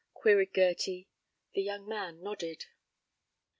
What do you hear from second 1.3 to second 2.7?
The young man nodded.